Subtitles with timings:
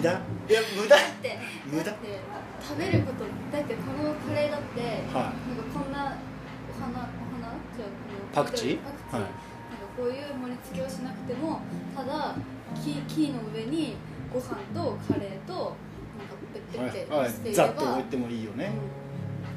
[0.00, 0.10] 無駄？
[0.48, 0.96] いや無駄。
[0.96, 1.36] だって
[1.68, 1.84] 無駄？
[1.84, 2.18] だって
[2.64, 4.80] 食べることだってこのカレーだって、
[5.12, 7.52] はなんかこんなお花お花？
[7.76, 8.80] じゃあパクチー？
[8.80, 9.20] パクチー、はい。
[9.20, 11.60] なんかこういう盛り付けをしなくても
[11.94, 12.34] ただ
[12.74, 13.96] 木木の上に
[14.32, 17.30] ご飯とカレーとなんかペッペッてはい、はい。
[17.30, 18.72] していれば、ざっと置いてもいいよね、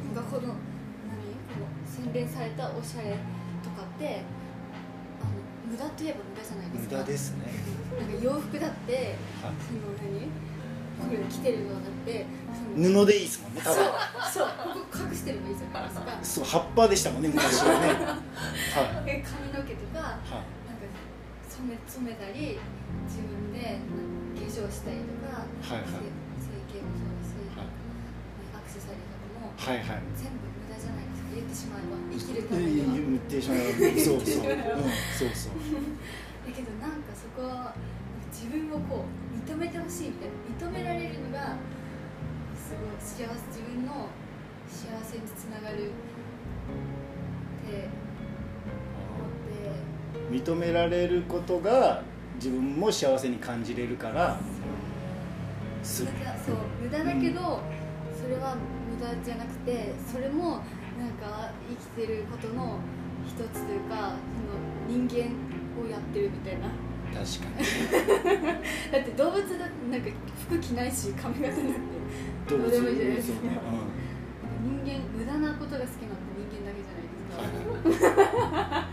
[0.10, 0.52] うん、なんかこの何？
[0.52, 3.16] この洗練されたおしゃれ
[3.64, 4.22] とかって
[5.74, 6.94] 無駄といえば無駄じゃないですか。
[6.94, 7.50] 無駄ですね。
[7.98, 8.94] なんか洋服だって
[9.42, 9.58] はい。
[9.58, 10.30] その何？
[10.94, 13.82] これ着てるのだってその布でいいですもんね多分。
[14.30, 16.46] そうここ隠してればいいじゃないですか。
[16.46, 17.90] そう葉っぱでしたもんね昔はね。
[17.90, 19.10] はい。
[19.10, 20.46] で髪の毛とかはい。
[20.70, 20.86] なんか
[21.50, 22.62] 染め染めたり
[23.10, 23.82] 自分で
[24.38, 25.50] 化粧したりとか、は
[25.82, 26.06] いはい。
[26.38, 26.94] 整整形も
[27.26, 27.74] そうだし、はい。
[28.54, 30.06] アクセサリーとかもはいはい。
[30.14, 30.53] 全部
[31.36, 33.66] 言ってしまえば生きるために言ってしまうそ
[34.16, 34.26] うそう、うん、そ
[35.26, 35.52] うそう。
[36.46, 37.76] だけどなんかそこは
[38.32, 39.06] 自分をこう。
[39.46, 40.30] 認めてほしいみたい
[40.70, 41.58] な認められるのが
[42.56, 44.08] すごい幸せ自分の
[44.70, 45.86] 幸せにつながるって
[50.32, 52.04] 思って認められることが
[52.36, 54.40] 自分も幸せに感じれるから
[55.84, 56.06] そう。
[56.82, 57.60] 無駄だけど、
[58.22, 58.56] それは
[58.90, 60.64] 無駄じゃなくてそれも
[61.00, 62.80] なんか生きてることの
[63.26, 65.32] 一つというかその人間
[65.82, 66.70] をやってるみたいな。
[67.14, 68.62] 確かに。
[68.92, 69.58] だって動物だって
[69.92, 70.10] なんか
[70.48, 72.04] 服着ないし髪型なんて。
[72.50, 73.38] 動どうでもいいじゃないですか。
[74.64, 78.92] 人間無駄なことが好きなのって人間だけじゃないうん、ですか、はい。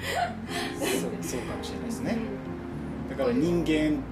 [1.01, 2.19] そうそうかもしれないですね。
[3.11, 4.03] だから人間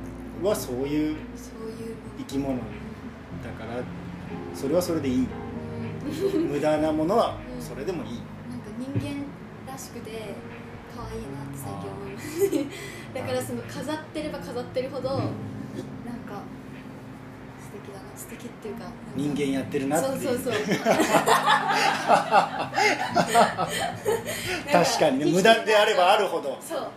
[0.43, 2.63] はそういうそういう生き物だ
[3.59, 3.83] から
[4.55, 5.17] それはそれでいい。
[5.19, 5.27] うん
[6.09, 8.11] 無駄なものはそれでもいい。
[8.51, 9.25] なんか人間
[9.71, 10.35] らしくて
[10.97, 12.51] 可愛いなって最近思います。
[13.15, 15.31] だからその飾ってれば飾ってるほどなんか
[17.61, 18.87] 素敵だな素敵っていうか
[19.17, 20.55] 人間やってるなってそうそうそう。
[24.73, 26.59] 確かにね無駄であればあるほど。
[26.61, 26.89] そう。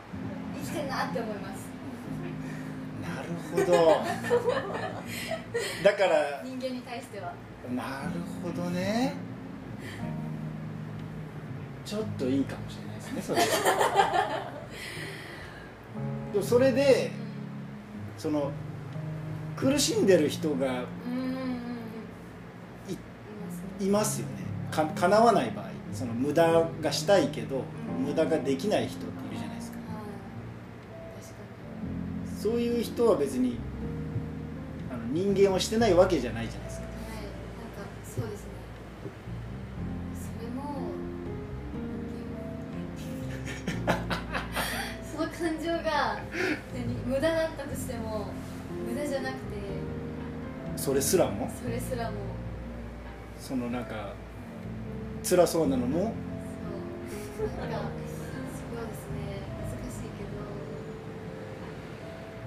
[0.64, 1.62] 生きてんなって思います。
[3.02, 4.02] なるほど。
[5.84, 7.34] だから人間に対しては
[7.70, 9.14] なるほどね。
[11.86, 13.42] ちょっといいかもしれないですねそれ。
[13.42, 14.52] は
[16.34, 17.12] でもそれで
[18.18, 18.52] その
[19.56, 20.86] 苦しんでる人が
[23.80, 24.34] いいますよね。
[24.72, 25.66] か叶わない場合。
[25.94, 27.64] その無駄がしたいけど
[28.00, 28.06] うん。
[28.06, 29.78] 無駄ができない人っているじゃないですか。
[32.42, 33.58] そういう人は別に
[34.90, 36.71] あの人間をしてないわけじゃないじゃないですか
[38.14, 38.50] そうですね。
[40.14, 40.92] それも
[45.16, 46.20] その感情が
[46.74, 48.28] 何無駄だったとしても
[48.86, 49.42] 無駄じゃなくて
[50.76, 51.50] それすらも？
[51.64, 52.18] それすらも。
[53.40, 54.14] そのなんか
[55.24, 56.14] 辛そうなのも？
[57.38, 57.48] そう。
[57.48, 59.40] なんかそうですね。
[59.62, 60.36] 難しいけど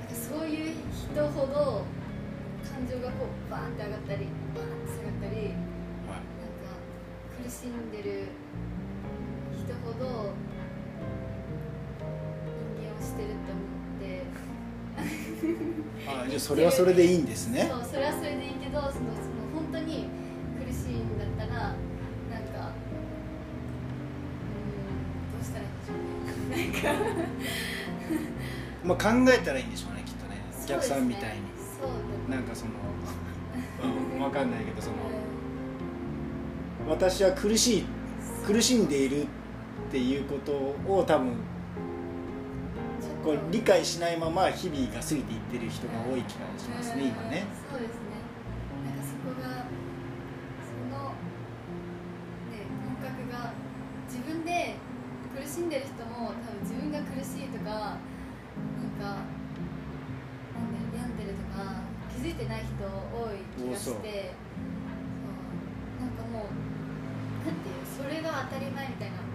[0.01, 1.85] なんかそういう人ほど
[2.71, 4.29] 感情がこうバーンって上がったり
[5.25, 6.77] ったりなんか
[7.43, 8.29] 苦しんでる
[9.53, 10.35] 人ほど
[12.77, 14.25] 人間をしてるって思って。
[16.07, 17.69] あじゃあそれはそれでいいんですね。
[17.73, 19.03] そうそれはそれでいいけどそのその
[19.55, 20.09] 本当に
[20.65, 22.73] 苦しいんだったらなんか
[24.49, 24.79] うん
[25.33, 27.01] どうしたらいいんでしょうね。
[28.85, 28.95] なんか。
[28.95, 30.43] まあ考えたらいいんでしょうねきっとね。
[30.63, 31.41] お客さんみたいに、
[31.81, 31.89] そう
[32.29, 33.24] だなんかその、うん、
[34.25, 34.97] 分かんないけどその
[36.89, 37.85] 私は苦しい
[38.47, 39.27] 苦しんでいるっ
[39.91, 40.53] ていうこと
[40.93, 41.35] を多分
[43.25, 47.47] こう理解しないまま日々が過ぎていってる人が多い気がしますね今ね。
[47.71, 48.14] そうですね。
[62.39, 63.95] づいてない人多い気がしてそう。
[66.01, 69.27] なんかもうなんていうそれが当たり前みたいななん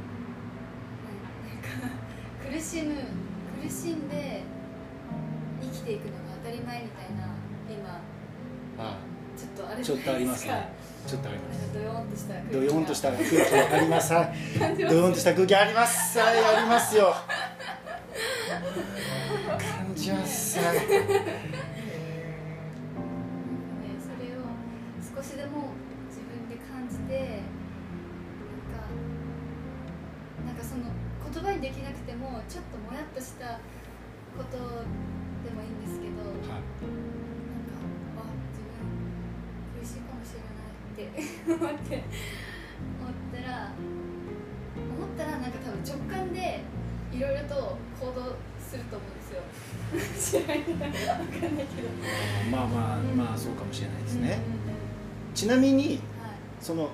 [1.63, 1.95] か
[2.51, 2.95] 苦しむ
[3.63, 4.43] 苦しんで
[5.61, 7.35] 生きていくのが当たり前みたいな
[7.69, 8.01] 今
[8.77, 8.97] あ
[9.37, 9.75] ちょっとあ。
[9.75, 10.69] れちょっとありますじゃないね
[11.07, 12.51] ちょっとありますドヨーンとした空気が。
[12.51, 14.13] ドヨーンとした空気あります。
[14.13, 14.23] は
[14.73, 16.19] いドヨーンとした空気あります。
[16.19, 17.15] はいありますよ。
[19.47, 20.59] 感じます
[31.49, 33.57] 言葉にできなくてもちょっともやっとした
[34.37, 38.21] ことでもいいんですけどなんかはいあ
[41.47, 42.03] 思って
[43.01, 43.71] 思ったら
[44.77, 46.61] 思ったらなんか多分直感で
[47.11, 50.43] いろいろと行動すると思うんですよ。
[50.43, 51.89] 知らない分かんないけど。
[52.51, 54.39] まあまあうんまあそうかもしれないですね、
[55.27, 55.33] うん。
[55.33, 55.99] ちなみにはい。
[56.61, 56.91] その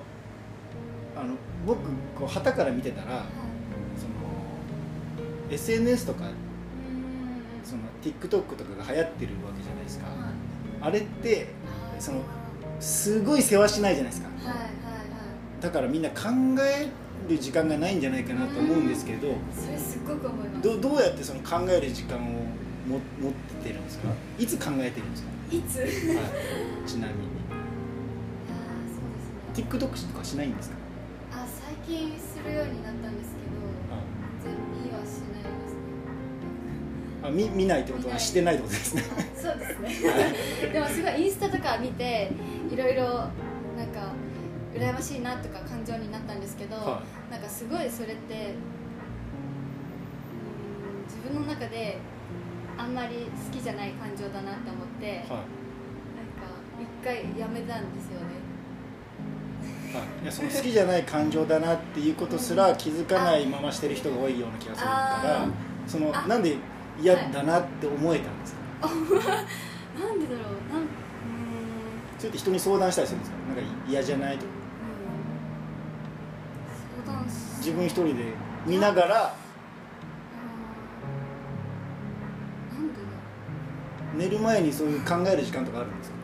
[1.14, 1.34] あの
[1.66, 1.82] 僕
[2.18, 3.24] こう旗から見てたらはい
[5.50, 6.24] SNS とか
[7.64, 10.16] その TikTok とかが流行ってるわけじゃないですか、はい。
[10.82, 11.48] あれって
[11.98, 12.22] その
[12.80, 14.28] すごい世話しないじゃないですか。
[15.60, 16.16] だからみんな考
[16.60, 16.88] え
[17.28, 20.68] る時間がないんじゃないかなと思うんですけどそれすっごく思います。
[20.68, 22.20] どどうやってその考える時間を
[22.86, 23.32] も持っ
[23.64, 24.08] てるんですか？
[24.38, 25.78] いつ考えてるんですか、いつ？
[25.80, 25.88] はい、
[26.86, 27.30] ちなみに。
[28.86, 29.02] そう
[29.50, 29.66] ですね。
[29.68, 30.76] TikTok とかしないんですか？
[31.32, 33.34] あ最近するようになったんです
[37.26, 39.02] あ見見ないってことはしてないってことですね。
[39.10, 39.90] あそうですね。
[40.72, 42.30] でもすごいインスタとか見て
[42.70, 43.26] いろいろな
[43.84, 44.12] んか
[44.74, 48.40] 羨ましいなとか感情になったんですけど、はなんかすごいそれってうん
[51.04, 51.98] 自分の中で
[52.78, 55.34] あんまり好きじゃない感情だなって思って、い、はなんか
[56.80, 58.26] 一回やめたんですよね。
[60.22, 60.26] い。
[60.26, 65.48] やその好きじゃない感情だなっていうことすら気づかないまましてる人が多いような気がするからあ
[65.86, 66.26] そのあ。
[66.26, 66.56] なんで
[67.00, 69.28] 嫌だなって思えたんですか、 なんでだろう。
[70.72, 70.86] なんう
[72.18, 73.36] それって人に相談したりするんですか？
[73.48, 74.52] なんか嫌じゃないとか。
[77.06, 77.12] ーん。
[77.12, 78.32] 相談し自分一人で
[78.66, 79.34] 見ながら。
[84.16, 86.16] 寝る前にそういう考える時間とかあるんですか？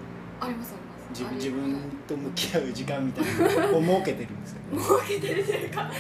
[0.47, 1.21] うありますあります。
[1.21, 1.77] 自あり自分
[2.09, 3.25] と向き合う時間みたい
[3.61, 4.61] なのを 設けてるんですか？
[5.05, 5.95] 設けてるというかなんか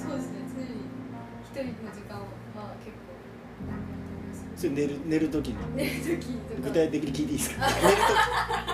[0.00, 0.48] そうですね。
[0.56, 2.47] 常に一人の時間は結構
[4.58, 5.56] それ寝る寝る時に。
[5.76, 6.32] 寝る時と
[6.62, 6.68] か。
[6.68, 7.66] 具体的に聞いていいですか？
[7.80, 7.96] 寝る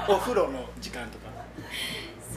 [0.08, 0.12] 時。
[0.12, 1.24] お風呂の時間とか。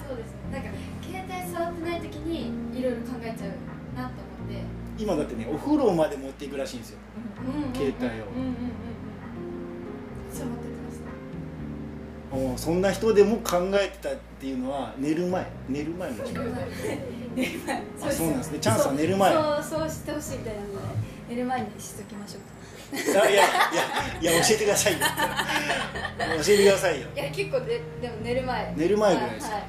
[0.07, 0.37] そうですね。
[0.51, 0.69] なんか
[1.01, 3.49] 携帯触ってない時にいろいろ考えちゃう
[3.97, 4.61] なと思って。
[4.99, 6.97] 今だってねお風呂まで持っていくらしいんですよ。
[7.45, 8.53] うんうんうん携帯をうんうんうんうん。
[10.33, 15.45] そう持ってましたおうそんな人でも考えてたっていうのは寝る前。
[15.69, 16.43] 寝る前の時間。
[17.35, 17.77] 寝る前。
[18.09, 18.59] あそうなんですね。
[18.59, 19.31] チャンスは寝る前。
[19.33, 20.77] そうそうしてほしいみたいなので
[21.29, 22.56] 寝る前にしときましょうあ
[22.93, 23.43] いやいや
[24.21, 24.99] いや教えてくださいよ。
[24.99, 27.07] 教えてくださいよ。
[27.15, 28.73] いや結構ででも寝る前。
[28.77, 29.65] 寝る前ぐらいですかはい。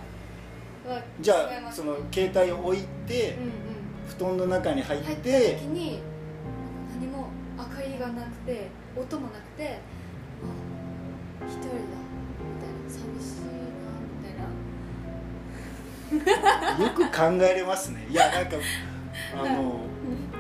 [0.94, 1.05] はい。
[1.20, 1.35] じゃ
[1.69, 3.53] あその携帯を置いてうんうん。
[4.09, 6.00] 布団の中に入っ入ったて時に
[7.00, 9.81] 何も明かりがなくて音もなくて
[10.43, 11.75] あ一人だ。
[11.75, 12.88] みたいな。
[12.88, 13.44] 寂しい
[13.82, 14.31] なみ
[16.23, 16.85] たいな。
[16.87, 18.06] よく考えれますね。
[18.09, 18.56] いやなんか
[19.35, 19.81] あの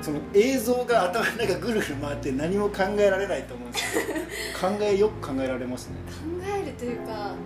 [0.00, 5.96] その映像が頭の中ぐるぐる回って何も考えられないと思うんですけど考えよく考えられますね。
[6.08, 7.36] 考えるというかなんかなんか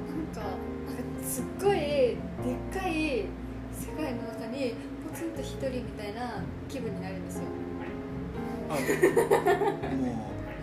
[1.26, 3.26] すっごいでっかい
[3.72, 4.75] 世界の中に
[5.08, 7.44] ポツンと一人みたいな気分になるんですよ。
[8.70, 8.81] あも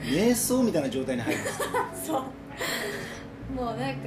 [0.01, 1.59] う瞑想みたいな状態に入るんです。
[2.07, 2.23] そう。
[3.55, 3.97] もうなんか考えると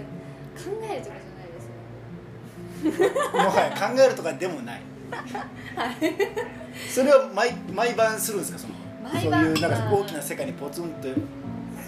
[0.61, 4.83] かじゃないですねもはや考えるとかでもない
[6.89, 8.59] それは毎毎晩するんですか？
[8.59, 8.75] その
[9.11, 11.09] そういうなんか大きな世界にポツンと。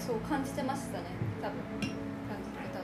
[0.05, 1.05] そう感じてましたね。
[1.41, 1.55] 多分。
[1.79, 2.79] 感じてた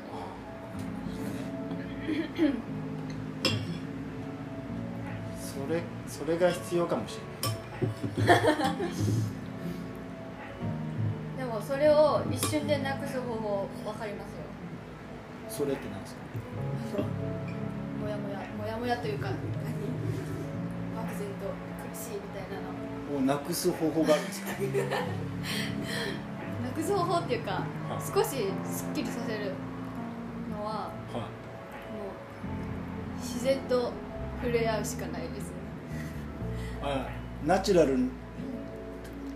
[5.37, 7.17] それそれが必要かもし
[8.17, 8.33] れな
[8.73, 8.77] い
[11.37, 14.41] でもそれを一瞬でなくす方法分かりますよ
[15.49, 16.21] それって何ですか
[18.01, 19.29] もやもやもやもやというか
[23.21, 24.47] をなくす方法があるんですか
[26.63, 27.65] なくす方法っていうかは
[27.97, 28.29] い少し
[28.65, 29.53] すっきりさせる
[30.51, 31.25] のははも
[33.17, 33.91] う自然と
[34.41, 35.55] 触れ合うしかないですね。
[37.45, 37.97] ナチュラル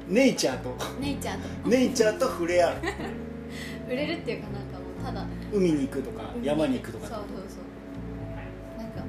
[0.08, 0.76] ネイチャーと。
[1.00, 1.70] ネイチャーと。
[1.70, 2.76] ネイチャーと触れ合う。
[3.86, 7.08] 触れるっていうかなんかもうただ海に行くとか海山に行くとか。
[7.08, 8.82] そうそうそう。
[8.82, 9.04] なんか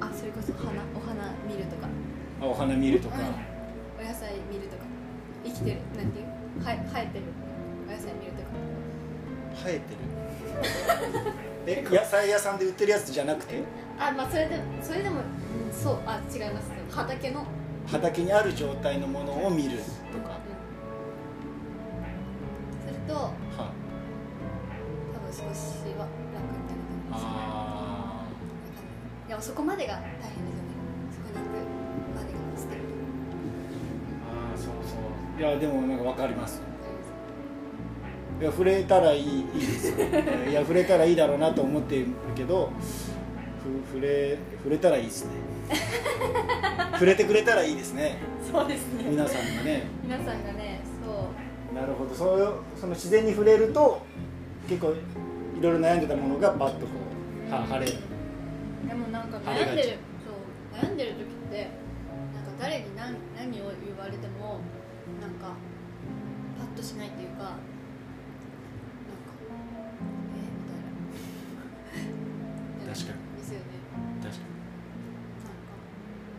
[0.00, 1.88] あそれこそ花お花見るとか
[2.42, 3.16] あお花見るとか、
[4.00, 4.82] お野菜見るとか。
[5.44, 5.76] 生きてる。
[5.96, 6.26] なんていう？
[6.64, 7.24] は生えてる。
[7.88, 8.48] お野菜見るとか。
[9.64, 9.94] 生えて
[11.24, 11.32] る？
[11.66, 13.62] え野菜屋さんで売ってるやつじゃなくて？
[13.98, 16.70] あまあそれでそれでも、うんそうあ違います。
[16.90, 17.46] 畑の、うん、
[17.88, 19.78] 畑にある状態のものを見る
[20.12, 20.36] とか、
[36.42, 36.60] ます。
[38.40, 39.96] いや触れたらいいいいですよ。
[40.50, 42.70] いや触れたらいいだろうなと思ってるけど
[43.62, 45.30] ふ触れ触れたらいいですね。
[46.92, 48.18] 触れてくれたらいいですね。
[48.50, 49.04] そうですね。
[49.08, 49.84] 皆さんがね。
[50.02, 51.30] 皆さんがねそ
[51.72, 51.74] う。
[51.74, 52.14] なるほど。
[52.14, 54.02] そうその自然に触れると
[54.68, 56.92] 結構いろいろ悩んでたものがパッとこ
[57.48, 57.90] うは晴れ。
[57.90, 57.98] る
[58.88, 61.68] でもなんか悩んでるそう悩んでる時って
[62.34, 64.58] なんか誰に何何を言われても
[65.20, 65.54] なんか
[66.62, 67.56] パッとしないっていうかなんか
[70.36, 70.62] えみ
[72.78, 72.94] たいな。
[72.94, 73.18] 確かに。
[73.36, 73.64] ですよね。
[74.22, 74.38] 確か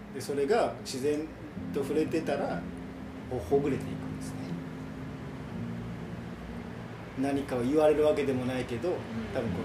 [0.09, 0.15] に。
[0.15, 1.27] でそれが自然
[1.73, 2.61] と触れてたら
[3.29, 4.37] ほほぐれていくんですね。
[7.19, 8.89] 何かを言われるわけでもないけど
[9.33, 9.57] 多分こ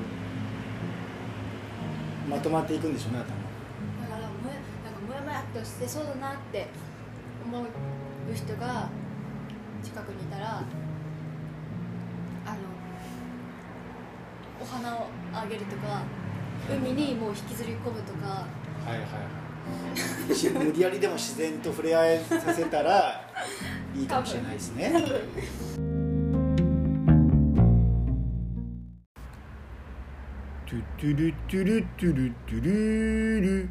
[2.27, 3.29] うまとまっていくんでしょうね頭。
[4.03, 6.67] だからもやなんかモヤモヤっとしてそうだなって
[7.47, 7.67] 思う
[8.35, 8.91] 人が
[9.89, 10.65] 近くにいたらあの
[14.61, 16.03] お花をあげるとか
[16.69, 18.29] 海にもう引きずり込むとか。
[18.29, 19.07] はいはいは
[20.31, 20.35] い。
[20.35, 23.21] し無理やりでも自然と触れ合えさせたら
[23.97, 24.93] いいかもしれないですね。
[30.67, 33.71] トゥトゥルトゥルトゥルトゥルル